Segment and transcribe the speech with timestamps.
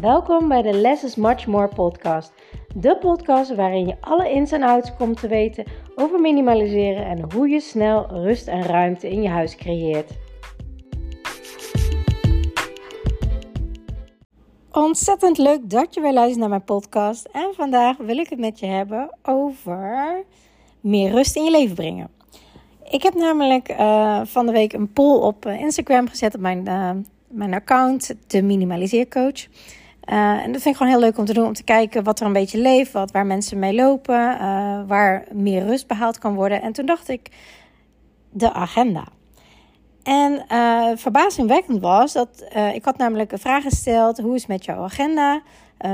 [0.00, 2.32] Welkom bij de Less is Much More podcast.
[2.74, 5.64] De podcast waarin je alle ins en outs komt te weten
[5.94, 10.10] over minimaliseren en hoe je snel rust en ruimte in je huis creëert.
[14.72, 17.28] Ontzettend leuk dat je weer luistert naar mijn podcast.
[17.32, 20.24] En vandaag wil ik het met je hebben over
[20.80, 22.08] meer rust in je leven brengen.
[22.90, 26.68] Ik heb namelijk uh, van de week een poll op eh, Instagram gezet op mijn,
[26.68, 26.90] uh,
[27.28, 29.46] mijn account, de Minimaliseercoach.
[30.06, 32.20] Uh, en dat vind ik gewoon heel leuk om te doen, om te kijken wat
[32.20, 34.38] er een beetje leeft, wat, waar mensen mee lopen,
[34.86, 36.62] waar meer rust behaald kan worden.
[36.62, 37.28] En toen dacht ik,
[38.30, 39.04] de agenda.
[40.02, 40.44] En
[40.98, 42.28] verbazingwekkend was dat
[42.74, 45.42] ik had namelijk een vraag gesteld: hoe is het met jouw agenda?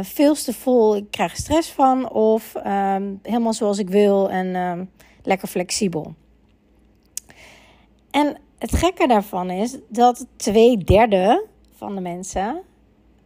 [0.03, 4.85] veel te vol, ik krijg stress van, of ehm, helemaal zoals ik wil en ehm,
[5.23, 6.15] lekker flexibel.
[8.11, 12.63] En het gekke daarvan is dat twee derde van de mensen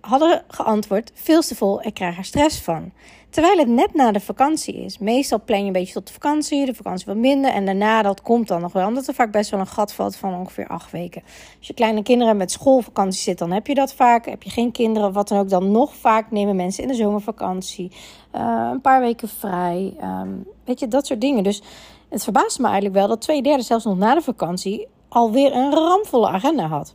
[0.07, 2.93] hadden geantwoord: veel te vol, ik krijg er stress van.
[3.31, 4.99] Terwijl het net na de vakantie is.
[4.99, 7.51] Meestal plan je een beetje tot de vakantie, de vakantie wat minder.
[7.51, 8.87] En daarna, dat komt dan nog wel.
[8.87, 11.23] Omdat er vaak best wel een gat valt van ongeveer acht weken.
[11.59, 14.27] Als je kleine kinderen met schoolvakantie zit, dan heb je dat vaak.
[14.27, 17.93] Heb je geen kinderen, wat dan ook, dan nog vaak nemen mensen in de zomervakantie.
[18.34, 19.97] Uh, een paar weken vrij.
[20.03, 21.43] Um, weet je, dat soort dingen.
[21.43, 21.62] Dus
[22.09, 25.73] het verbaast me eigenlijk wel dat twee derde, zelfs nog na de vakantie, alweer een
[25.73, 26.95] ramvolle agenda had.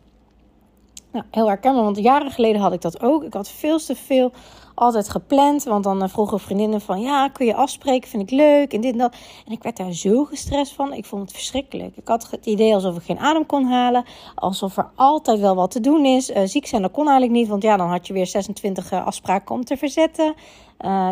[1.11, 3.23] Nou, heel herkenbaar, want jaren geleden had ik dat ook.
[3.23, 4.31] Ik had veel te veel
[4.75, 5.63] altijd gepland.
[5.63, 8.09] Want dan eh, vroegen vriendinnen van, ja, kun je afspreken?
[8.09, 9.15] Vind ik leuk en dit en dat.
[9.45, 10.93] En ik werd daar zo gestrest van.
[10.93, 11.97] Ik vond het verschrikkelijk.
[11.97, 14.05] Ik had het idee alsof ik geen adem kon halen.
[14.35, 16.29] Alsof er altijd wel wat te doen is.
[16.29, 17.47] Uh, ziek zijn, dat kon eigenlijk niet.
[17.47, 20.33] Want ja, dan had je weer 26 uh, afspraken om te verzetten.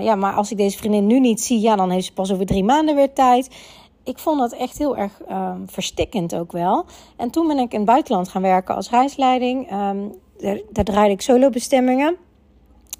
[0.02, 2.46] Ja, maar als ik deze vriendin nu niet zie, ja, dan heeft ze pas over
[2.46, 3.50] drie maanden weer tijd
[4.04, 6.86] ik vond dat echt heel erg um, verstikkend ook wel.
[7.18, 9.70] En toen ben ik in het buitenland gaan werken als reisleiding.
[10.38, 12.18] Daar, daar draaide ik solo bestemmingen.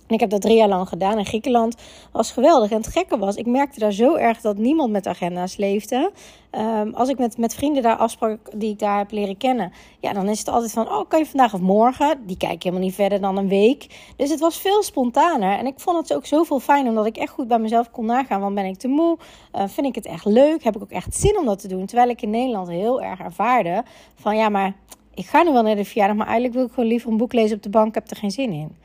[0.10, 1.76] En ik heb dat drie jaar lang gedaan in Griekenland.
[2.12, 2.72] was geweldig.
[2.72, 6.12] En het gekke was, ik merkte daar zo erg dat niemand met agenda's leefde.
[6.52, 10.14] Um, als ik met, met vrienden daar afsprak die ik daar heb leren kennen, ja,
[10.14, 12.22] dan is het altijd van: oh, kan je vandaag of morgen?
[12.26, 14.14] Die kijken helemaal niet verder dan een week.
[14.16, 15.58] Dus het was veel spontaner.
[15.58, 18.42] En ik vond het ook zoveel fijn, omdat ik echt goed bij mezelf kon nagaan.
[18.42, 19.18] Want ben ik te moe?
[19.56, 20.64] Uh, vind ik het echt leuk?
[20.64, 21.86] Heb ik ook echt zin om dat te doen?
[21.86, 23.84] Terwijl ik in Nederland heel erg ervaarde
[24.16, 24.74] van: ja, maar
[25.14, 27.34] ik ga nu wel naar de verjaardag, maar eigenlijk wil ik gewoon liever een boek
[27.34, 27.88] lezen op de bank.
[27.88, 28.76] Ik heb er geen zin in.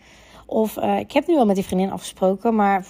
[0.46, 2.86] Of uh, ik heb nu wel met die vriendin afgesproken, maar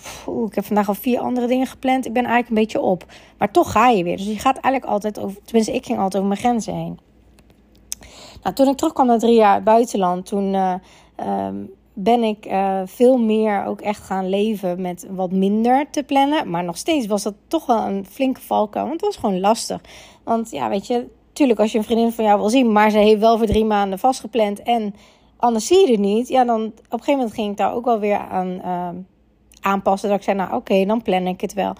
[0.47, 2.07] ik heb vandaag al vier andere dingen gepland.
[2.07, 3.05] Ik ben eigenlijk een beetje op.
[3.39, 4.17] Maar toch ga je weer.
[4.17, 6.99] Dus je gaat eigenlijk altijd over, tenminste ik ging altijd over mijn grenzen heen.
[8.43, 10.75] Nou, toen ik terugkwam na drie jaar buitenland, toen uh,
[11.47, 16.51] um, ben ik uh, veel meer ook echt gaan leven met wat minder te plannen.
[16.51, 19.81] Maar nog steeds was dat toch wel een flinke valkuil, want het was gewoon lastig.
[20.25, 22.99] Want ja, weet je, tuurlijk als je een vriendin van jou wil zien, maar ze
[22.99, 24.95] heeft wel voor drie maanden vastgepland en
[25.44, 26.28] anders zie je het niet.
[26.28, 28.88] Ja, dan op een gegeven moment ging ik daar ook wel weer aan uh,
[29.60, 30.09] aanpassen.
[30.09, 31.75] Dat ik zei, nou oké, dan plan ik het wel.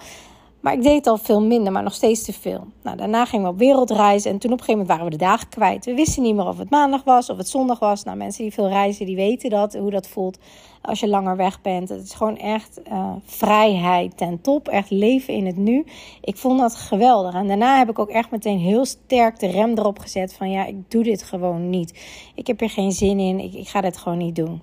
[0.65, 2.63] Maar ik deed al veel minder, maar nog steeds te veel.
[2.83, 5.25] Nou, daarna gingen we op wereldreis en toen op een gegeven moment waren we de
[5.25, 5.85] dagen kwijt.
[5.85, 8.03] We wisten niet meer of het maandag was of het zondag was.
[8.03, 10.37] Nou, mensen die veel reizen, die weten dat, hoe dat voelt
[10.81, 11.89] als je langer weg bent.
[11.89, 15.85] Het is gewoon echt uh, vrijheid ten top, echt leven in het nu.
[16.21, 17.33] Ik vond dat geweldig.
[17.33, 20.65] En daarna heb ik ook echt meteen heel sterk de rem erop gezet van ja,
[20.65, 21.99] ik doe dit gewoon niet.
[22.35, 24.61] Ik heb er geen zin in, ik, ik ga dit gewoon niet doen.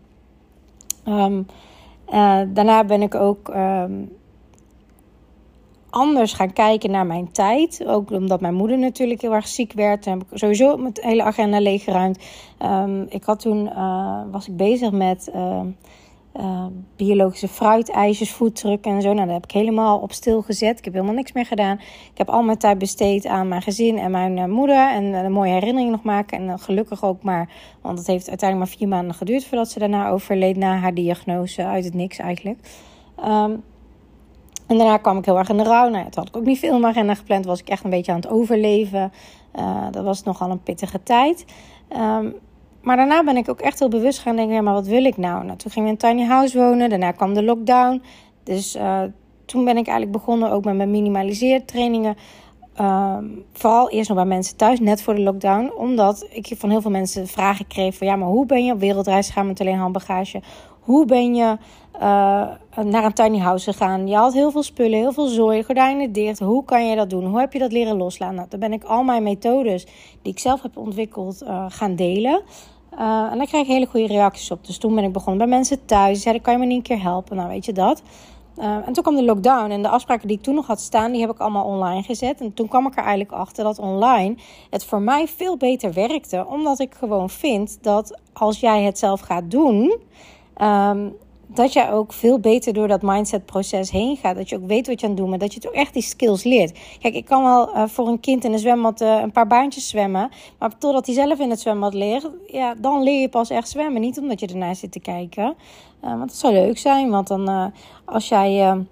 [1.08, 1.46] Um,
[2.08, 3.48] uh, daarna ben ik ook...
[3.48, 4.20] Um,
[5.92, 7.84] anders gaan kijken naar mijn tijd.
[7.86, 10.04] Ook omdat mijn moeder natuurlijk heel erg ziek werd.
[10.04, 12.18] heb ik sowieso mijn hele agenda leeggeruimd.
[12.62, 15.60] Um, ik had toen, uh, was ik bezig met uh,
[16.36, 16.66] uh,
[16.96, 18.40] biologische fruitijsjes,
[18.82, 19.12] en zo.
[19.12, 20.78] Nou, dat heb ik helemaal op stil gezet.
[20.78, 21.76] Ik heb helemaal niks meer gedaan.
[22.12, 24.90] Ik heb al mijn tijd besteed aan mijn gezin en mijn moeder.
[24.90, 26.48] En een mooie herinneringen nog maken.
[26.48, 27.48] En gelukkig ook maar,
[27.80, 30.56] want het heeft uiteindelijk maar vier maanden geduurd voordat ze daarna overleed.
[30.56, 32.58] Na haar diagnose uit het niks eigenlijk.
[33.24, 33.62] Um,
[34.72, 35.88] en daarna kwam ik heel erg in de rouw.
[35.88, 37.44] Nou, had ik ook niet veel in mijn agenda gepland.
[37.44, 39.12] Was ik echt een beetje aan het overleven.
[39.56, 41.44] Uh, dat was nogal een pittige tijd.
[41.96, 42.34] Um,
[42.82, 45.16] maar daarna ben ik ook echt heel bewust gaan denken: ja, maar wat wil ik
[45.16, 45.44] nou?
[45.44, 46.90] nou toen gingen we in een tiny house wonen.
[46.90, 48.02] Daarna kwam de lockdown.
[48.42, 49.00] Dus uh,
[49.44, 52.16] toen ben ik eigenlijk begonnen ook met mijn minimaliseertrainingen.
[52.80, 55.72] Um, vooral eerst nog bij mensen thuis, net voor de lockdown.
[55.76, 58.06] Omdat ik van heel veel mensen vragen kreeg van...
[58.06, 60.42] ja, maar hoe ben je op wereldreis gegaan met alleen handbagage?
[60.80, 61.56] Hoe ben je
[61.94, 62.00] uh,
[62.84, 64.06] naar een tiny house gegaan?
[64.06, 66.38] Je had heel veel spullen, heel veel zooi, gordijnen dicht.
[66.38, 67.26] Hoe kan je dat doen?
[67.26, 68.36] Hoe heb je dat leren loslaten?
[68.36, 69.86] Nou, dan ben ik al mijn methodes
[70.22, 72.42] die ik zelf heb ontwikkeld uh, gaan delen.
[72.94, 74.66] Uh, en daar krijg ik hele goede reacties op.
[74.66, 76.12] Dus toen ben ik begonnen bij mensen thuis.
[76.12, 77.36] Die zeiden, kan je me niet een keer helpen?
[77.36, 78.02] Nou, weet je dat?
[78.56, 81.20] En toen kwam de lockdown en de afspraken die ik toen nog had staan, die
[81.20, 82.40] heb ik allemaal online gezet.
[82.40, 84.34] En toen kwam ik er eigenlijk achter dat online
[84.70, 86.46] het voor mij veel beter werkte.
[86.48, 89.96] Omdat ik gewoon vind dat als jij het zelf gaat doen,
[90.62, 91.16] um,
[91.54, 94.36] dat je ook veel beter door dat mindset proces heen gaat.
[94.36, 95.42] Dat je ook weet wat je aan het doen bent.
[95.42, 96.78] Dat je toch echt die skills leert.
[97.00, 99.88] Kijk, ik kan wel uh, voor een kind in een zwembad uh, een paar baantjes
[99.88, 100.30] zwemmen.
[100.58, 104.00] Maar totdat hij zelf in het zwembad leert, ja, dan leer je pas echt zwemmen.
[104.00, 105.54] Niet omdat je ernaar zit te kijken.
[106.04, 107.10] Uh, want het zou leuk zijn.
[107.10, 107.72] Want dan
[108.04, 108.84] als jij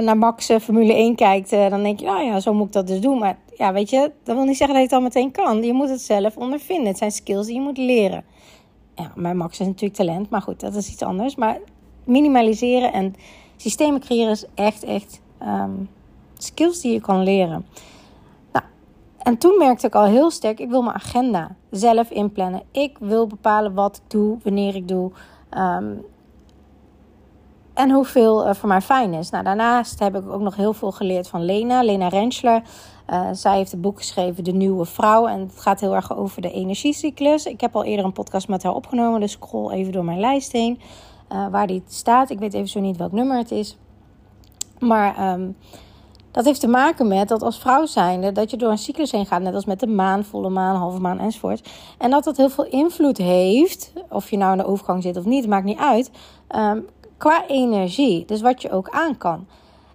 [0.00, 3.00] naar Max Formule 1 kijkt, dan denk je, nou ja, zo moet ik dat dus
[3.00, 3.18] doen.
[3.18, 5.62] Maar ja, weet je, dat wil niet zeggen dat je het al meteen kan.
[5.62, 6.86] Je moet het zelf ondervinden.
[6.86, 8.24] Het zijn skills die je moet leren
[8.94, 11.34] ja, mijn max is natuurlijk talent, maar goed, dat is iets anders.
[11.34, 11.58] Maar
[12.04, 13.14] minimaliseren en
[13.56, 15.88] systemen creëren is echt, echt um,
[16.38, 17.66] skills die je kan leren.
[18.52, 18.64] Nou,
[19.18, 22.62] en toen merkte ik al heel sterk, ik wil mijn agenda zelf inplannen.
[22.70, 25.10] Ik wil bepalen wat ik doe, wanneer ik doe.
[25.58, 26.04] Um,
[27.74, 29.30] en hoeveel uh, voor mij fijn is.
[29.30, 32.62] Nou, daarnaast heb ik ook nog heel veel geleerd van Lena, Lena Rentschler.
[33.10, 35.26] Uh, zij heeft een boek geschreven, De Nieuwe Vrouw.
[35.26, 37.46] En het gaat heel erg over de energiecyclus.
[37.46, 40.52] Ik heb al eerder een podcast met haar opgenomen, dus scroll even door mijn lijst
[40.52, 40.80] heen.
[41.32, 42.30] Uh, waar die staat.
[42.30, 43.76] Ik weet even zo niet welk nummer het is.
[44.78, 45.56] Maar um,
[46.30, 48.32] dat heeft te maken met dat als vrouw zijnde...
[48.32, 51.00] dat je door een cyclus heen gaat, net als met de maan, volle maan, halve
[51.00, 51.68] maan enzovoort.
[51.98, 55.24] En dat dat heel veel invloed heeft, of je nou in de overgang zit of
[55.24, 56.10] niet, maakt niet uit...
[56.56, 56.86] Um,
[57.22, 58.24] qua energie.
[58.24, 59.46] Dus wat je ook aan kan.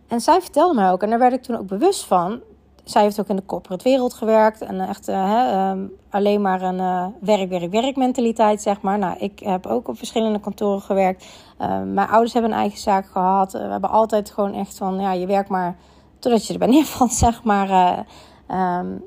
[0.07, 2.39] En zij vertelde mij ook, en daar werd ik toen ook bewust van.
[2.83, 4.61] Zij heeft ook in de corporate wereld gewerkt.
[4.61, 5.71] En echt uh,
[6.09, 8.97] alleen maar een uh, werk, werk, werk mentaliteit, zeg maar.
[8.97, 11.25] Nou, ik heb ook op verschillende kantoren gewerkt.
[11.61, 13.51] Uh, mijn ouders hebben een eigen zaak gehad.
[13.51, 15.77] we hebben altijd gewoon echt van, ja, je werkt maar
[16.19, 18.05] totdat je er bij neervalt, zeg maar.
[18.51, 19.03] Um,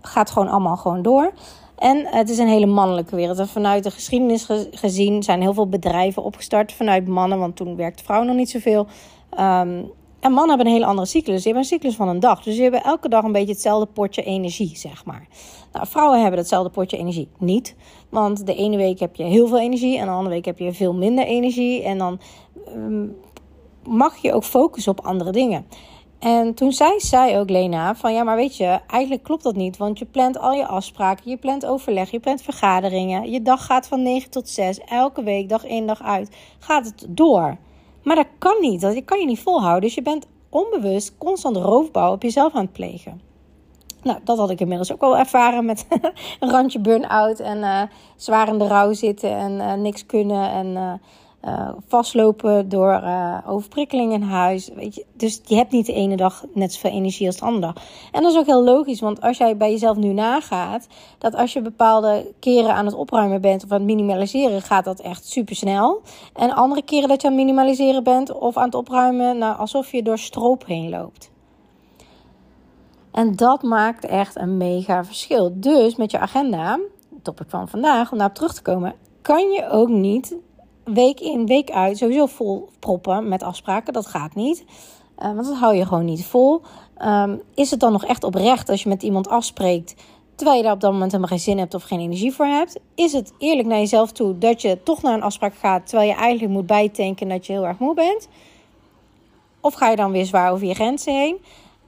[0.00, 1.32] gaat gewoon allemaal gewoon door.
[1.76, 3.38] En het is een hele mannelijke wereld.
[3.38, 8.04] En vanuit de geschiedenis gezien zijn heel veel bedrijven opgestart vanuit mannen, want toen werkte
[8.04, 8.86] vrouwen nog niet zoveel.
[9.38, 9.90] Um,
[10.20, 11.42] en mannen hebben een hele andere cyclus.
[11.42, 12.42] Die hebben een cyclus van een dag.
[12.42, 15.26] Dus die hebben elke dag een beetje hetzelfde potje energie, zeg maar.
[15.72, 17.76] Nou, vrouwen hebben hetzelfde potje energie niet.
[18.08, 20.72] Want de ene week heb je heel veel energie en de andere week heb je
[20.72, 21.82] veel minder energie.
[21.82, 22.20] En dan
[22.74, 23.16] um,
[23.84, 25.66] mag je ook focussen op andere dingen.
[26.18, 29.76] En toen zei zij ook, Lena, van ja, maar weet je, eigenlijk klopt dat niet.
[29.76, 33.30] Want je plant al je afspraken, je plant overleg, je plant vergaderingen.
[33.30, 37.06] Je dag gaat van 9 tot 6, elke week, dag in, dag uit, gaat het
[37.08, 37.56] door.
[38.02, 39.82] Maar dat kan niet, dat kan je niet volhouden.
[39.82, 43.20] Dus je bent onbewust constant roofbouw op jezelf aan het plegen.
[44.02, 45.86] Nou, dat had ik inmiddels ook al ervaren met
[46.40, 47.82] een randje burn-out en uh,
[48.16, 50.66] zwaar in de rouw zitten en uh, niks kunnen en...
[50.66, 50.92] Uh,
[51.46, 54.70] uh, vastlopen door uh, overprikkeling in huis.
[54.74, 55.04] Weet je?
[55.12, 57.74] Dus je hebt niet de ene dag net zoveel energie als de andere.
[58.12, 60.86] En dat is ook heel logisch, want als jij bij jezelf nu nagaat,
[61.18, 65.00] dat als je bepaalde keren aan het opruimen bent of aan het minimaliseren, gaat dat
[65.00, 66.00] echt super snel.
[66.34, 69.92] En andere keren dat je aan het minimaliseren bent of aan het opruimen, nou, alsof
[69.92, 71.30] je door stroop heen loopt.
[73.12, 75.52] En dat maakt echt een mega verschil.
[75.54, 76.78] Dus met je agenda,
[77.22, 80.36] topic van vandaag, om daarop terug te komen, kan je ook niet
[80.94, 83.92] week in, week uit sowieso vol proppen met afspraken.
[83.92, 84.64] Dat gaat niet.
[85.18, 86.62] Uh, want dat hou je gewoon niet vol.
[87.02, 89.94] Um, is het dan nog echt oprecht als je met iemand afspreekt.
[90.34, 92.80] terwijl je daar op dat moment helemaal geen zin hebt of geen energie voor hebt?
[92.94, 95.86] Is het eerlijk naar jezelf toe dat je toch naar een afspraak gaat.
[95.86, 98.28] terwijl je eigenlijk moet bijtanken dat je heel erg moe bent?
[99.60, 101.36] Of ga je dan weer zwaar over je grenzen heen?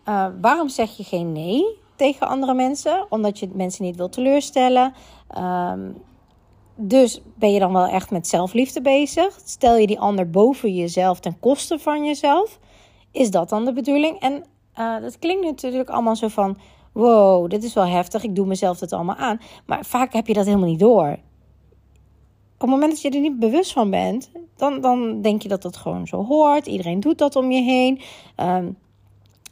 [0.08, 1.64] Uh, waarom zeg je geen nee
[1.96, 3.06] tegen andere mensen?
[3.08, 4.94] Omdat je mensen niet wil teleurstellen.
[5.38, 6.02] Um,
[6.80, 9.40] dus ben je dan wel echt met zelfliefde bezig?
[9.44, 12.58] Stel je die ander boven jezelf ten koste van jezelf?
[13.12, 14.18] Is dat dan de bedoeling?
[14.18, 14.44] En
[14.78, 16.58] uh, dat klinkt natuurlijk allemaal zo van:
[16.92, 19.40] wow, dit is wel heftig, ik doe mezelf dat allemaal aan.
[19.66, 21.18] Maar vaak heb je dat helemaal niet door.
[22.54, 25.62] Op het moment dat je er niet bewust van bent, dan, dan denk je dat
[25.62, 26.66] dat gewoon zo hoort.
[26.66, 28.00] Iedereen doet dat om je heen.
[28.36, 28.76] Um,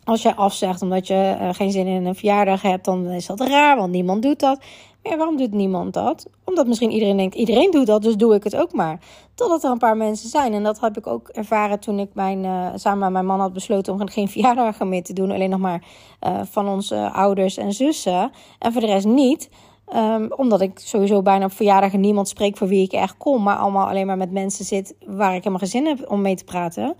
[0.04, 3.40] als jij afzegt omdat je uh, geen zin in een verjaardag hebt, dan is dat
[3.40, 4.60] raar, want niemand doet dat.
[5.08, 6.26] Ja, waarom doet niemand dat?
[6.44, 8.98] Omdat misschien iedereen denkt, iedereen doet dat, dus doe ik het ook maar.
[9.34, 10.52] Totdat er een paar mensen zijn.
[10.52, 13.52] En dat heb ik ook ervaren toen ik mijn, uh, samen met mijn man had
[13.52, 15.30] besloten om geen verjaardagen meer te doen.
[15.30, 15.82] Alleen nog maar
[16.26, 18.30] uh, van onze ouders en zussen.
[18.58, 19.50] En voor de rest niet.
[19.94, 23.42] Um, omdat ik sowieso bijna op verjaardagen niemand spreek voor wie ik echt kom.
[23.42, 26.36] Maar allemaal alleen maar met mensen zit waar ik helemaal geen zin heb om mee
[26.36, 26.96] te praten.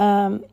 [0.00, 0.44] Um,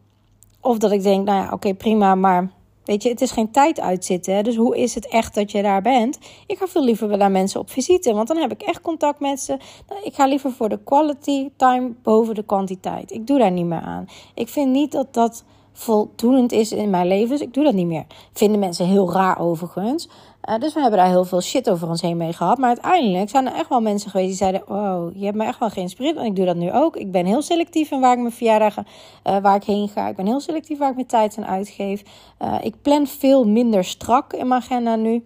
[0.61, 2.51] of dat ik denk, nou ja, oké, prima, maar
[2.85, 4.43] Weet je, het is geen tijd uitzitten.
[4.43, 6.17] Dus hoe is het echt dat je daar bent?
[6.47, 9.39] Ik ga veel liever naar mensen op visite, want dan heb ik echt contact met
[9.39, 9.57] ze.
[9.89, 13.11] Nou, ik ga liever voor de quality time boven de kwantiteit.
[13.11, 14.05] Ik doe daar niet meer aan.
[14.33, 17.29] Ik vind niet dat dat voldoende is in mijn leven.
[17.29, 18.05] Dus ik doe dat niet meer.
[18.33, 20.09] Vinden mensen heel raar overigens.
[20.49, 22.57] Uh, dus we hebben daar heel veel shit over ons heen mee gehad.
[22.57, 25.59] Maar uiteindelijk zijn er echt wel mensen geweest die zeiden: Oh, je hebt me echt
[25.59, 26.15] wel geïnspireerd.
[26.15, 26.95] En ik doe dat nu ook.
[26.95, 28.87] Ik ben heel selectief in waar ik mijn verjaardagen,
[29.23, 30.07] uh, waar ik heen ga.
[30.07, 32.03] Ik ben heel selectief waar ik mijn tijd aan uitgeef.
[32.41, 35.25] Uh, ik plan veel minder strak in mijn agenda nu.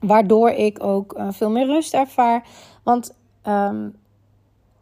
[0.00, 2.46] Waardoor ik ook veel meer rust ervaar.
[2.82, 3.14] Want
[3.46, 3.94] um,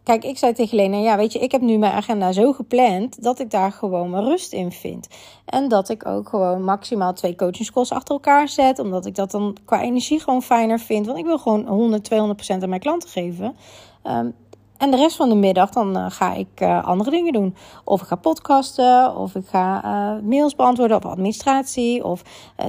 [0.05, 3.23] kijk, ik zei tegen Lena, ja, weet je, ik heb nu mijn agenda zo gepland
[3.23, 5.09] dat ik daar gewoon mijn rust in vind.
[5.45, 9.57] En dat ik ook gewoon maximaal twee coachingscalls achter elkaar zet, omdat ik dat dan
[9.65, 11.07] qua energie gewoon fijner vind.
[11.07, 13.57] Want ik wil gewoon 100, 200 procent aan mijn klanten geven.
[14.05, 14.35] Um,
[14.79, 17.57] en de rest van de middag dan uh, ga ik uh, andere dingen doen.
[17.85, 22.23] Of ik ga podcasten, of ik ga uh, mails beantwoorden of administratie, of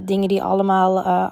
[0.03, 1.31] dingen die allemaal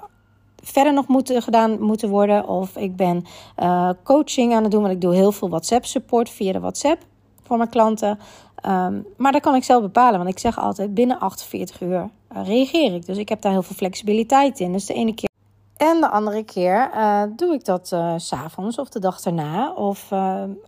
[0.64, 2.48] verder nog moeten gedaan moeten worden.
[2.48, 3.24] Of ik ben
[3.62, 7.02] uh, coaching aan het doen, want ik doe heel veel WhatsApp support via de WhatsApp
[7.42, 8.18] voor mijn klanten.
[8.66, 12.46] Um, maar dat kan ik zelf bepalen, want ik zeg altijd binnen 48 uur uh,
[12.46, 13.06] reageer ik.
[13.06, 14.72] Dus ik heb daar heel veel flexibiliteit in.
[14.72, 15.28] Dus de ene keer.
[15.76, 19.72] En de andere keer uh, doe ik dat uh, s'avonds of de dag daarna.
[19.72, 20.08] Of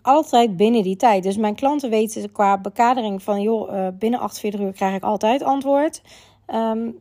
[0.02, 1.22] altijd binnen die tijd.
[1.22, 3.40] Dus mijn klanten weten qua bekadering van...
[3.42, 6.02] joh, binnen 48 uur krijg ik altijd antwoord.
[6.54, 6.98] Um,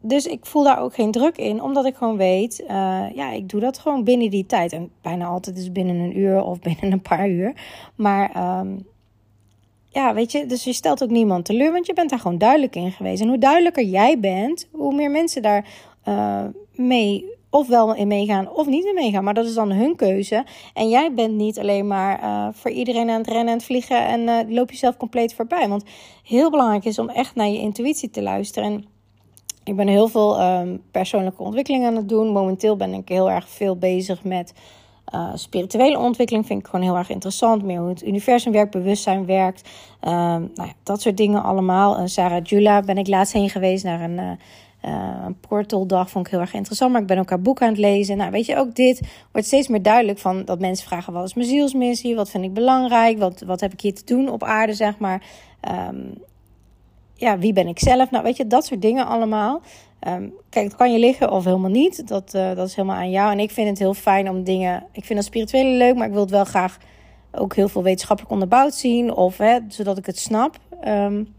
[0.00, 2.68] dus ik voel daar ook geen druk in, omdat ik gewoon weet, uh,
[3.14, 4.72] ja, ik doe dat gewoon binnen die tijd.
[4.72, 7.52] En bijna altijd is binnen een uur of binnen een paar uur.
[7.94, 8.86] Maar um,
[9.88, 12.76] ja, weet je, dus je stelt ook niemand teleur, want je bent daar gewoon duidelijk
[12.76, 13.22] in geweest.
[13.22, 15.66] En hoe duidelijker jij bent, hoe meer mensen daar
[16.08, 19.24] uh, mee of wel in meegaan of niet in meegaan.
[19.24, 20.44] Maar dat is dan hun keuze.
[20.74, 24.06] En jij bent niet alleen maar uh, voor iedereen aan het rennen en het vliegen
[24.06, 25.68] en loop jezelf compleet voorbij.
[25.68, 25.84] Want
[26.22, 28.72] heel belangrijk is om echt naar je intuïtie te luisteren.
[28.72, 28.84] En
[29.68, 32.32] ik ben heel veel um, persoonlijke ontwikkeling aan het doen.
[32.32, 34.54] Momenteel ben ik heel erg veel bezig met
[35.14, 36.46] uh, spirituele ontwikkeling.
[36.46, 37.62] Vind ik gewoon heel erg interessant.
[37.62, 39.68] Meer hoe het universum werkt, bewustzijn werkt.
[40.00, 41.98] Um, nou ja, dat soort dingen allemaal.
[41.98, 44.30] Uh, Sarah Jula ben ik laatst heen geweest naar een, uh,
[44.80, 46.06] een.
[46.06, 46.92] Vond ik heel erg interessant.
[46.92, 48.16] Maar ik ben ook haar boek aan het lezen.
[48.16, 49.00] Nou, weet je, ook dit
[49.32, 52.16] wordt steeds meer duidelijk van dat mensen vragen: wat is mijn zielsmissie?
[52.16, 53.18] Wat vind ik belangrijk?
[53.18, 55.22] Wat, wat heb ik hier te doen op aarde, zeg maar?
[55.88, 56.26] Um,
[57.18, 58.10] ja, wie ben ik zelf?
[58.10, 59.60] Nou, weet je, dat soort dingen allemaal.
[60.08, 62.08] Um, kijk, het kan je liggen of helemaal niet.
[62.08, 63.32] Dat, uh, dat is helemaal aan jou.
[63.32, 64.86] En ik vind het heel fijn om dingen.
[64.92, 66.78] Ik vind dat spirituele leuk, maar ik wil het wel graag
[67.32, 69.14] ook heel veel wetenschappelijk onderbouwd zien.
[69.14, 70.58] Of hè, zodat ik het snap.
[70.86, 71.34] Um,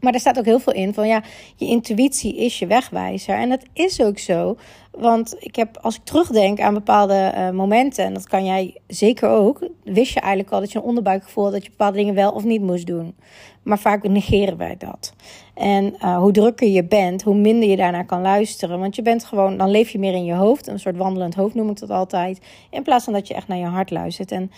[0.00, 1.22] maar er staat ook heel veel in van ja,
[1.56, 3.34] je intuïtie is je wegwijzer.
[3.34, 4.56] En dat is ook zo.
[4.90, 9.28] Want ik heb, als ik terugdenk aan bepaalde uh, momenten, en dat kan jij zeker
[9.28, 12.32] ook, wist je eigenlijk al dat je een onderbuikgevoel had dat je bepaalde dingen wel
[12.32, 13.14] of niet moest doen.
[13.62, 15.12] Maar vaak negeren wij dat.
[15.54, 18.80] En uh, hoe drukker je bent, hoe minder je daarnaar kan luisteren.
[18.80, 20.66] Want je bent gewoon, dan leef je meer in je hoofd.
[20.66, 22.40] Een soort wandelend hoofd noem ik dat altijd.
[22.70, 24.32] In plaats van dat je echt naar je hart luistert.
[24.32, 24.50] En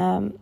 [0.00, 0.34] um,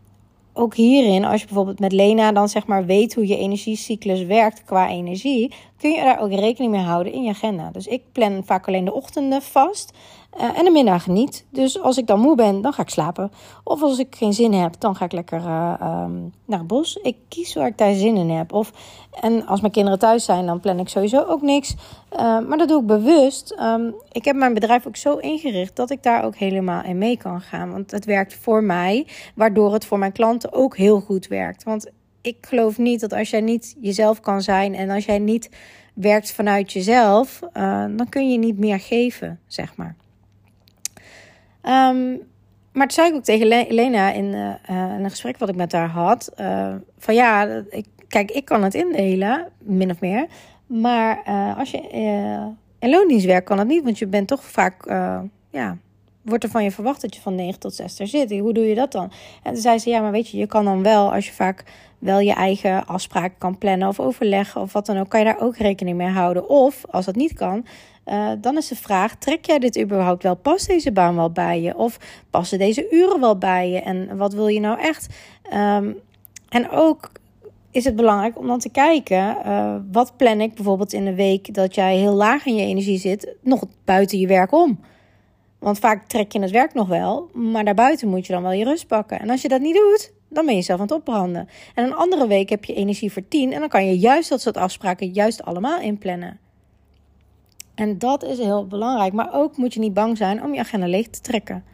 [0.58, 4.64] ook hierin, als je bijvoorbeeld met Lena dan zeg maar weet hoe je energiecyclus werkt
[4.64, 7.70] qua energie, kun je daar ook rekening mee houden in je agenda.
[7.70, 9.92] Dus ik plan vaak alleen de ochtenden vast.
[10.36, 11.46] Uh, en de middagen niet.
[11.50, 13.32] Dus als ik dan moe ben, dan ga ik slapen.
[13.64, 16.96] Of als ik geen zin heb, dan ga ik lekker uh, um, naar het bos.
[16.96, 18.52] Ik kies waar ik daar zin in heb.
[18.52, 18.72] Of,
[19.20, 21.74] en als mijn kinderen thuis zijn, dan plan ik sowieso ook niks.
[22.12, 23.56] Uh, maar dat doe ik bewust.
[23.60, 27.16] Um, ik heb mijn bedrijf ook zo ingericht dat ik daar ook helemaal in mee
[27.16, 27.72] kan gaan.
[27.72, 31.64] Want het werkt voor mij, waardoor het voor mijn klanten ook heel goed werkt.
[31.64, 35.50] Want ik geloof niet dat als jij niet jezelf kan zijn en als jij niet
[35.94, 37.40] werkt vanuit jezelf,
[37.96, 39.96] dan kun je niet meer geven, zeg maar.
[41.68, 42.20] Um,
[42.72, 45.72] maar toen zei ik ook tegen Lena in, uh, in, een gesprek wat ik met
[45.72, 50.26] haar had: uh, van ja, ik, kijk, ik kan het indelen, min of meer.
[50.66, 51.22] Maar
[51.58, 51.88] als je
[52.78, 54.84] in loondienst werkt, kan dat niet, want je bent toch vaak,
[55.50, 55.76] ja,
[56.28, 58.38] wordt er van je verwacht dat je van 9 tot 6 er zit.
[58.38, 59.12] Hoe doe je dat dan?
[59.42, 61.64] En toen zei ze: ja, maar weet je, je kan dan wel, als je vaak
[61.98, 65.40] wel je eigen afspraken kan plannen of overleggen of wat dan ook, kan je daar
[65.40, 66.48] ook rekening mee houden.
[66.48, 67.66] Of als dat niet kan,
[68.08, 70.34] uh, dan is de vraag: trek jij dit überhaupt wel?
[70.34, 71.76] Past deze baan wel bij je?
[71.76, 71.98] Of
[72.30, 73.80] passen deze uren wel bij je?
[73.80, 75.06] En wat wil je nou echt?
[75.54, 75.96] Um,
[76.48, 77.10] en ook
[77.70, 81.54] is het belangrijk om dan te kijken: uh, wat plan ik bijvoorbeeld in de week
[81.54, 84.80] dat jij heel laag in je energie zit, nog buiten je werk om?
[85.58, 88.64] Want vaak trek je het werk nog wel, maar daarbuiten moet je dan wel je
[88.64, 89.20] rust pakken.
[89.20, 91.48] En als je dat niet doet, dan ben je zelf aan het opbranden.
[91.74, 94.40] En een andere week heb je energie voor tien en dan kan je juist dat
[94.40, 96.38] soort afspraken juist allemaal inplannen.
[97.78, 99.12] En dat is heel belangrijk.
[99.12, 101.64] Maar ook moet je niet bang zijn om je agenda leeg te trekken.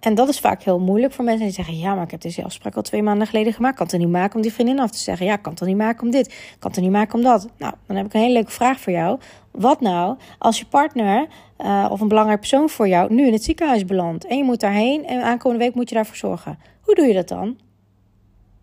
[0.00, 2.44] En dat is vaak heel moeilijk voor mensen die zeggen: Ja, maar ik heb deze
[2.44, 3.76] afspraak al twee maanden geleden gemaakt.
[3.76, 5.26] Kan het er niet maken om die vriendin af te zeggen?
[5.26, 6.26] Ja, kan het er niet maken om dit?
[6.58, 7.48] Kan het er niet maken om dat?
[7.58, 9.18] Nou, dan heb ik een hele leuke vraag voor jou.
[9.50, 11.26] Wat nou als je partner
[11.58, 14.60] uh, of een belangrijk persoon voor jou nu in het ziekenhuis belandt en je moet
[14.60, 16.58] daarheen en aankomende week moet je daarvoor zorgen?
[16.80, 17.56] Hoe doe je dat dan?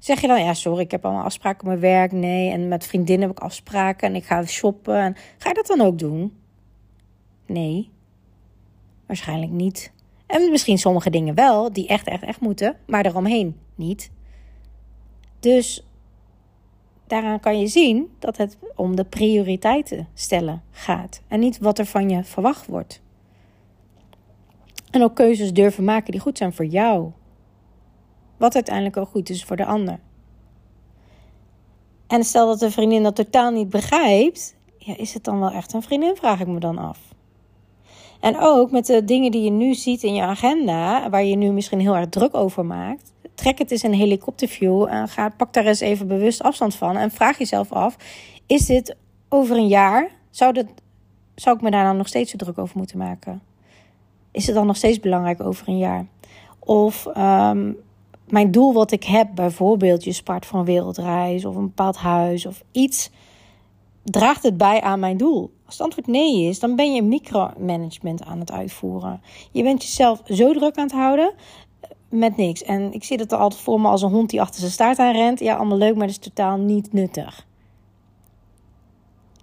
[0.02, 2.12] Zeg je dan, ja, sorry, ik heb allemaal afspraken op mijn werk.
[2.12, 4.96] Nee, en met vriendinnen heb ik afspraken en ik ga shoppen.
[4.96, 6.38] En ga je dat dan ook doen?
[7.46, 7.90] Nee,
[9.06, 9.92] waarschijnlijk niet.
[10.28, 14.12] En misschien sommige dingen wel, die echt, echt, echt moeten, maar eromheen niet.
[15.40, 15.88] Dus
[17.08, 21.86] daaraan kan je zien dat het om de prioriteiten stellen gaat en niet wat er
[21.86, 23.02] van je verwacht wordt.
[24.92, 27.12] En ook keuzes durven maken die goed zijn voor jou.
[28.42, 30.00] Wat uiteindelijk ook goed is voor de ander.
[32.08, 35.74] En stel dat de vriendin dat totaal niet begrijpt, ja, is het dan wel echt
[35.74, 37.00] een vriendin, vraag ik me dan af.
[38.20, 41.52] En ook met de dingen die je nu ziet in je agenda, waar je nu
[41.52, 43.14] misschien heel erg druk over maakt.
[43.36, 46.98] Trek het eens een helikopterview en ga, pak daar eens even bewust afstand van.
[46.98, 47.96] En vraag jezelf af:
[48.46, 48.96] is dit
[49.30, 50.12] over een jaar?
[50.30, 50.66] Zou, dat,
[51.36, 53.42] zou ik me daar dan nog steeds zo druk over moeten maken?
[54.32, 56.06] Is het dan nog steeds belangrijk over een jaar?
[56.60, 57.78] Of um,
[58.32, 62.46] mijn doel wat ik heb, bijvoorbeeld je spart van een wereldreis of een bepaald huis
[62.46, 63.12] of iets,
[64.04, 65.52] draagt het bij aan mijn doel?
[65.66, 69.22] Als het antwoord nee is, dan ben je micromanagement aan het uitvoeren.
[69.52, 71.34] Je bent jezelf zo druk aan het houden
[71.80, 72.64] eh, met niks.
[72.64, 75.00] En ik zie dat er altijd voor me als een hond die achter zijn staart
[75.00, 75.40] aan rent.
[75.40, 77.48] Ja, allemaal leuk, maar dat is totaal niet nuttig.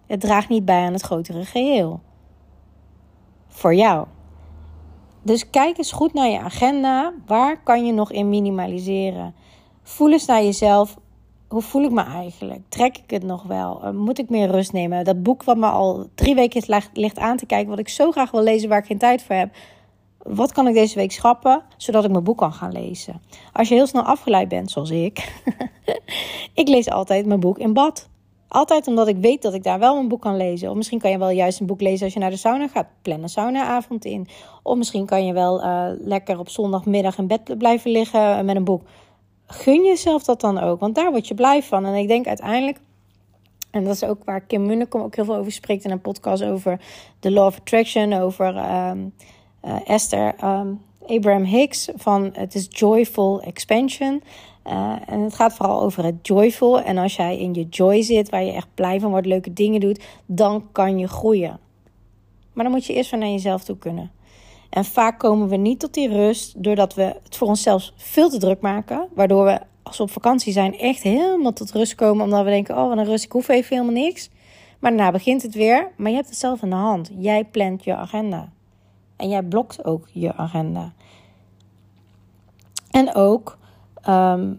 [0.07, 2.00] Het draagt niet bij aan het grotere geheel.
[3.49, 4.07] Voor jou.
[5.22, 7.12] Dus kijk eens goed naar je agenda.
[7.26, 9.34] Waar kan je nog in minimaliseren?
[9.82, 10.96] Voel eens naar jezelf.
[11.48, 12.60] Hoe voel ik me eigenlijk?
[12.68, 13.82] Trek ik het nog wel?
[13.82, 15.04] Eh, moet ik meer rust nemen?
[15.04, 18.30] Dat boek wat me al drie weken ligt aan te kijken, wat ik zo graag
[18.30, 19.54] wil lezen, waar ik geen tijd voor heb.
[20.18, 23.20] Wat kan ik deze week schrappen, zodat ik mijn boek kan gaan lezen?
[23.52, 25.42] Als je heel snel afgeleid bent, zoals ik.
[26.54, 28.08] ik lees altijd mijn boek in bad.
[28.48, 30.70] Altijd omdat ik weet dat ik daar wel een boek kan lezen.
[30.70, 32.86] Of misschien kan je wel juist een boek lezen als je naar de sauna gaat.
[33.02, 34.26] Plan een saunaavond in.
[34.62, 38.64] Of misschien kan je wel uh, lekker op zondagmiddag in bed blijven liggen met een
[38.64, 38.82] boek.
[39.46, 41.84] Gun jezelf dat dan ook, want daar word je blij van.
[41.84, 42.80] En ik denk uiteindelijk,
[43.70, 46.42] en dat is ook waar Kim Munnekom ook heel veel over spreekt in een podcast
[46.42, 46.80] over
[47.18, 48.46] The Law of Attraction, over
[48.88, 49.14] um,
[49.64, 54.22] uh, Esther um, Abraham Hicks van het is Joyful Expansion.
[54.66, 56.80] Uh, en het gaat vooral over het joyful.
[56.80, 59.80] En als jij in je joy zit, waar je echt blij van wordt, leuke dingen
[59.80, 61.60] doet, dan kan je groeien.
[62.52, 64.10] Maar dan moet je eerst van naar jezelf toe kunnen.
[64.70, 68.38] En vaak komen we niet tot die rust doordat we het voor onszelf veel te
[68.38, 69.09] druk maken.
[69.14, 72.24] Waardoor we als we op vakantie zijn echt helemaal tot rust komen.
[72.24, 74.30] Omdat we denken, oh wat een rust, ik hoef even helemaal niks.
[74.78, 75.90] Maar daarna begint het weer.
[75.96, 77.11] Maar je hebt het zelf in de hand.
[77.18, 78.52] Jij plant je agenda.
[79.18, 80.92] En jij blokt ook je agenda.
[82.90, 83.59] En ook
[84.09, 84.54] Ehm,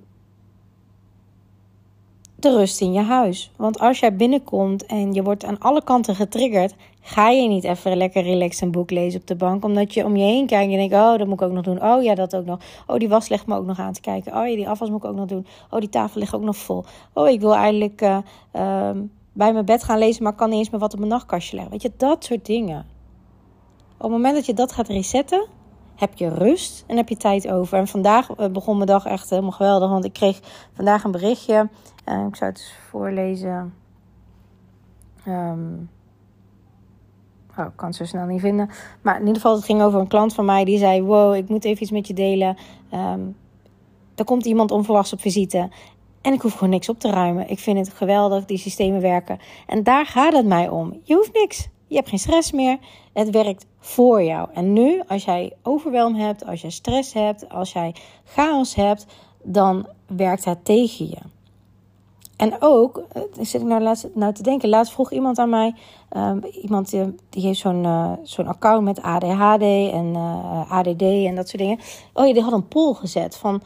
[2.36, 3.52] de rust in je huis.
[3.56, 7.98] Want als jij binnenkomt en je wordt aan alle kanten getriggerd, ga je niet even
[7.98, 9.64] lekker relaxed een boek lezen op de bank.
[9.64, 11.84] Omdat je om je heen kijkt en denkt: Oh, dat moet ik ook nog doen.
[11.84, 12.60] Oh ja, dat ook nog.
[12.88, 14.38] Oh, die was ligt me ook nog aan te kijken.
[14.38, 15.46] Oh ja, die afwas moet ik ook nog doen.
[15.70, 16.84] Oh, die tafel ligt ook nog vol.
[17.14, 18.18] Oh, ik wil eigenlijk uh,
[19.34, 21.72] bij mijn bed gaan lezen, maar kan niet eens meer wat op mijn nachtkastje leggen.
[21.72, 22.86] Weet je, dat soort dingen.
[24.00, 25.48] Op het moment dat je dat gaat resetten,
[25.96, 27.78] heb je rust en heb je tijd over.
[27.78, 30.40] En vandaag eh, begon mijn dag echt helemaal geweldig, want ik kreeg
[30.74, 31.70] vandaag een berichtje.
[32.06, 33.74] Uh, ik zou het eens voorlezen.
[35.28, 35.90] Um,
[37.58, 38.70] oh, ik kan het zo snel niet vinden.
[39.02, 41.50] Maar in ieder geval, het ging over een klant van mij die zei: Wow, ik
[41.50, 42.58] moet even iets met je delen.
[42.94, 43.36] Um,
[44.16, 45.70] er komt iemand onverwachts op visite.
[46.22, 47.50] En ik hoef gewoon niks op te ruimen.
[47.50, 49.40] Ik vind het geweldig, die systemen werken.
[49.68, 51.00] En daar gaat het mij om.
[51.04, 51.70] Je hoeft niks.
[51.90, 52.78] Je hebt geen stress meer.
[53.14, 54.50] Het werkt voor jou.
[54.54, 59.06] En nu, als jij overwelm hebt, als jij stress hebt, als jij chaos hebt,
[59.44, 61.18] dan werkt het tegen je.
[62.38, 65.76] En ook, uh, zit ik nou, laatst, nou te denken, laatst vroeg iemand aan mij,
[66.18, 66.90] um, iemand
[67.30, 71.80] die, heeft zo'n uh, zo'n account met ADHD en uh, ADD en dat soort dingen.
[72.14, 73.62] Oh ja, die had een poll gezet van,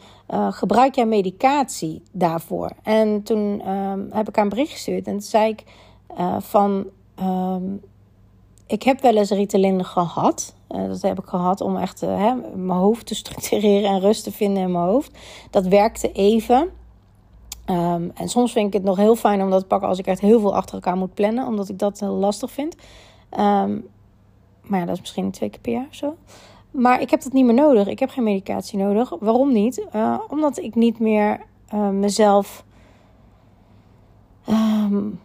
[0.50, 2.70] gebruik jij medicatie daarvoor?
[2.82, 5.64] En toen um, heb ik haar een bericht gestuurd en toen zei ik
[6.38, 6.84] van,
[7.20, 7.80] um,
[8.66, 10.54] ik heb wel eens Ritalin gehad.
[10.70, 14.24] Uh, dat heb ik gehad om echt uh, hè, mijn hoofd te structureren en rust
[14.24, 15.18] te vinden in mijn hoofd.
[15.50, 16.70] Dat werkte even.
[17.70, 20.06] Um, en soms vind ik het nog heel fijn om dat te pakken als ik
[20.06, 22.74] echt heel veel achter elkaar moet plannen, omdat ik dat heel lastig vind.
[23.38, 23.88] Um,
[24.62, 26.16] maar ja, dat is misschien twee keer per jaar of zo.
[26.70, 27.86] Maar ik heb dat niet meer nodig.
[27.86, 29.12] Ik heb geen medicatie nodig.
[29.20, 29.86] Waarom niet?
[29.94, 31.40] Uh, omdat ik niet meer
[31.92, 32.64] mezelf.
[34.48, 35.20] Um,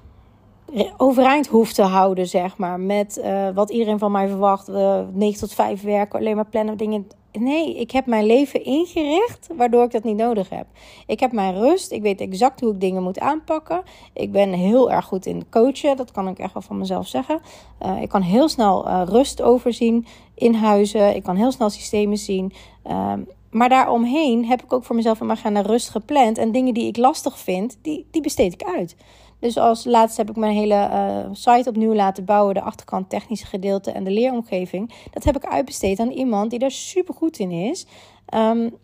[0.97, 2.79] overeind hoeft te houden, zeg maar.
[2.79, 4.69] Met uh, wat iedereen van mij verwacht.
[4.69, 7.07] Uh, 9 tot 5 werken, alleen maar plannen dingen.
[7.31, 10.65] Nee, ik heb mijn leven ingericht waardoor ik dat niet nodig heb.
[11.07, 11.91] Ik heb mijn rust.
[11.91, 13.81] Ik weet exact hoe ik dingen moet aanpakken.
[14.13, 15.97] Ik ben heel erg goed in coachen.
[15.97, 17.39] Dat kan ik echt wel van mezelf zeggen.
[17.85, 20.05] Uh, ik kan heel snel rust overzien
[20.35, 21.15] in huizen.
[21.15, 22.53] Ik kan heel snel systemen zien.
[22.87, 23.13] Uh,
[23.51, 26.37] maar daaromheen heb ik ook voor mezelf in mijn agenda rust gepland.
[26.37, 28.95] En dingen die ik lastig vind, die, die besteed ik uit.
[29.39, 32.53] Dus als laatste heb ik mijn hele uh, site opnieuw laten bouwen.
[32.53, 34.93] De achterkant, technische gedeelte en de leeromgeving.
[35.11, 37.85] Dat heb ik uitbesteed aan iemand die daar super goed in is.
[38.33, 38.77] Um,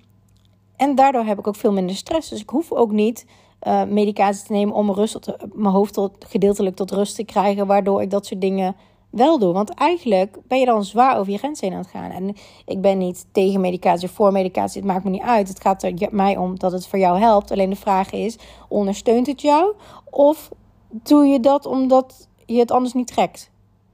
[0.76, 2.30] en daardoor heb ik ook veel minder stress.
[2.30, 3.26] Dus ik hoef ook niet
[3.68, 5.20] uh, medicatie te nemen om mijn, rust
[5.54, 7.68] mijn hoofd tot, gedeeltelijk tot rust te krijgen.
[7.68, 8.76] Waardoor ik dat soort dingen
[9.16, 9.54] wel doen.
[9.54, 12.12] Want eigenlijk ben je dan zwaar over je grens heen aan het gaan.
[12.12, 14.82] En ik ben niet tegen medicatie of voor medicatie.
[14.82, 15.48] Het maakt me niet uit.
[15.48, 17.52] Het gaat er mij om dat het voor jou helpt.
[17.52, 19.74] Alleen de vraag is, ondersteunt het jou?
[20.10, 20.50] Of
[20.90, 23.52] doe je dat omdat je het anders niet trekt?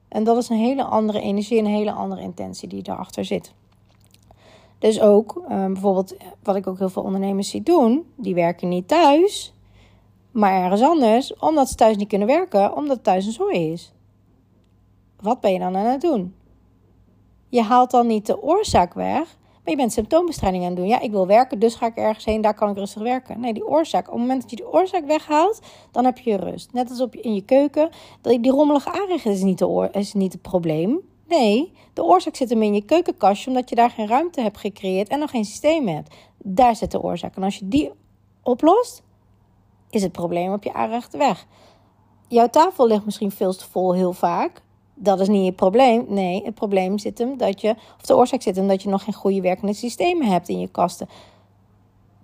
[0.08, 3.54] En dat is een hele andere energie, een hele andere intentie die daarachter zit.
[4.80, 8.88] Dus ook uh, bijvoorbeeld, wat ik ook heel veel ondernemers zie doen, die werken niet
[8.88, 9.54] thuis,
[10.32, 13.94] maar ergens anders, omdat ze thuis niet kunnen werken, omdat het thuis een zooi is.
[15.22, 16.36] Wat ben je dan aan het doen?
[17.50, 20.88] Je haalt dan niet de oorzaak weg, maar je bent symptoombestrijding aan het doen.
[20.88, 23.40] Ja, ik wil werken, dus ga ik ergens heen, daar kan ik rustig werken.
[23.40, 24.08] Nee, die oorzaak.
[24.08, 25.60] Op het moment dat je die oorzaak weghaalt,
[25.92, 26.74] dan heb je rust.
[26.74, 27.90] Net als op, in je keuken.
[28.22, 31.00] Die rommelige aanrecht is niet, de is niet het probleem.
[31.28, 35.08] Nee, de oorzaak zit hem in je keukenkastje, omdat je daar geen ruimte hebt gecreëerd
[35.08, 36.16] en nog geen systeem hebt.
[36.38, 37.36] Daar zit de oorzaak.
[37.36, 37.92] En als je die
[38.44, 39.04] oplost,
[39.90, 41.46] is het probleem op je aanrecht weg.
[42.28, 44.62] Jouw tafel ligt misschien veel te vol heel vaak
[44.94, 46.06] dat is niet het probleem.
[46.08, 49.04] Nee, het probleem zit hem dat je, of de oorzaak zit hem dat je nog
[49.04, 51.10] geen goede werkende systemen hebt in je kasten.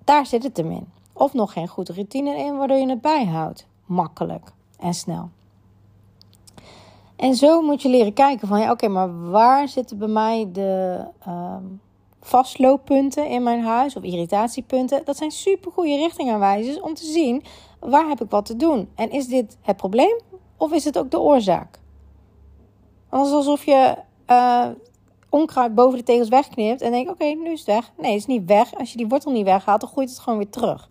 [0.03, 0.87] Daar zit het hem in.
[1.13, 3.67] Of nog geen goede routine in, waardoor je het bijhoudt.
[3.85, 5.29] Makkelijk en snel.
[7.15, 11.03] En zo moet je leren kijken van, ja, oké, maar waar zitten bij mij de
[11.27, 11.55] uh,
[12.21, 15.01] vastlooppunten in mijn huis of irritatiepunten?
[15.05, 17.43] Dat zijn super goede richtingaanwijzers om te zien
[17.79, 18.89] waar heb ik wat te doen.
[18.95, 20.19] En is dit het probleem
[20.57, 21.79] of is het ook de oorzaak?
[23.09, 23.95] Anders alsof je
[24.27, 24.65] uh,
[25.29, 27.91] onkruid boven de tegels wegknipt en denkt: oké, nu is het weg.
[27.97, 28.75] Nee, het is niet weg.
[28.75, 30.89] Als je die wortel niet weghaalt, dan groeit het gewoon weer terug.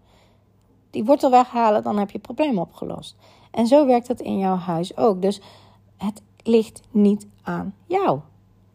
[0.91, 3.17] Die wortel weghalen, dan heb je het probleem opgelost.
[3.51, 5.23] En zo werkt het in jouw huis ook.
[5.23, 5.41] Dus
[5.97, 8.21] het ligt niet aan jou.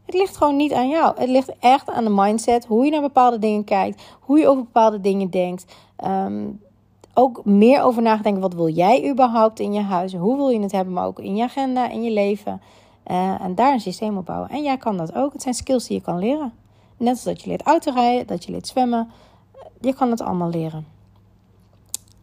[0.06, 1.20] Het ligt gewoon niet aan jou.
[1.20, 4.64] Het ligt echt aan de mindset, hoe je naar bepaalde dingen kijkt, hoe je over
[4.64, 5.76] bepaalde dingen denkt.
[6.06, 6.62] Um,
[7.14, 8.42] ook meer over nadenken.
[8.42, 10.14] Wat wil jij überhaupt in je huis?
[10.14, 12.62] Hoe wil je het hebben, maar ook in je agenda, in je leven.
[13.08, 14.50] Uh, en daar een systeem op bouwen.
[14.50, 15.34] En jij kan dat ook.
[15.34, 16.54] Het zijn skills die je kan leren.
[16.98, 19.12] Net als dat je leert autorijden, dat je leert zwemmen.
[19.82, 20.86] Je kan het allemaal leren.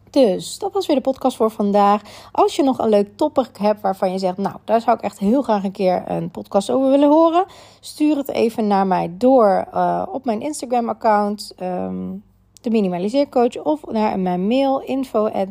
[0.09, 2.01] Dus dat was weer de podcast voor vandaag.
[2.31, 5.19] Als je nog een leuk topic hebt waarvan je zegt, nou, daar zou ik echt
[5.19, 7.45] heel graag een keer een podcast over willen horen,
[7.79, 12.23] stuur het even naar mij door uh, op mijn Instagram-account, um,
[12.61, 15.47] de Minimaliseercoach, of naar mijn mail info at.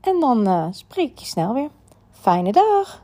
[0.00, 1.68] En dan spreek ik je snel weer.
[2.22, 3.02] Fijne dag!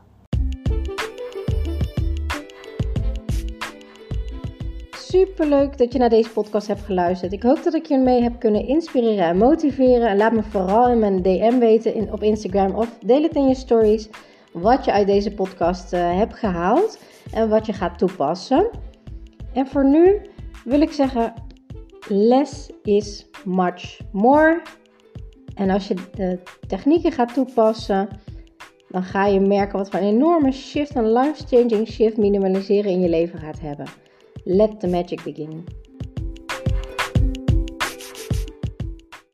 [4.91, 7.33] Super leuk dat je naar deze podcast hebt geluisterd.
[7.33, 10.07] Ik hoop dat ik je mee heb kunnen inspireren en motiveren.
[10.07, 13.47] En laat me vooral in mijn DM weten in, op Instagram of deel het in
[13.47, 14.09] je stories
[14.51, 16.99] wat je uit deze podcast uh, hebt gehaald
[17.33, 18.69] en wat je gaat toepassen.
[19.53, 20.21] En voor nu
[20.65, 21.33] wil ik zeggen:
[22.07, 24.61] less is much more.
[25.55, 28.09] En als je de technieken gaat toepassen
[28.89, 33.09] dan ga je merken wat voor een enorme shift, een life-changing shift minimaliseren in je
[33.09, 33.85] leven gaat hebben.
[34.43, 35.78] Let the magic begin.